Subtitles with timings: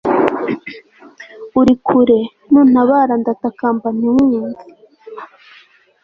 [1.59, 2.19] uri kure,
[2.49, 4.63] ntuntabara; ndatakamba ntiwumve